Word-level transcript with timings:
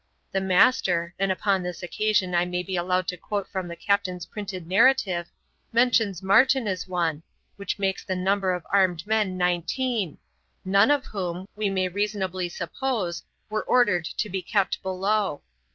The 0.31 0.41
master 0.41 1.13
(and 1.19 1.31
upon 1.31 1.61
this 1.61 1.83
occasion 1.83 2.33
I 2.33 2.43
may 2.43 2.63
be 2.63 2.75
allowed 2.75 3.07
to 3.09 3.17
quote 3.17 3.47
from 3.47 3.67
the 3.67 3.75
captain's 3.75 4.25
printed 4.25 4.65
narrative) 4.65 5.27
mentions 5.71 6.23
Martin 6.23 6.67
as 6.67 6.87
one, 6.87 7.21
which 7.55 7.77
makes 7.77 8.03
the 8.03 8.15
number 8.15 8.51
of 8.51 8.65
armed 8.71 9.05
men 9.05 9.37
nineteen, 9.37 10.17
none 10.65 10.89
of 10.89 11.05
whom, 11.05 11.47
we 11.55 11.69
may 11.69 11.87
reasonably 11.87 12.49
suppose, 12.49 13.21
were 13.47 13.61
ordered 13.65 14.05
to 14.05 14.27
be 14.27 14.41
kept 14.41 14.81
below. 14.81 15.43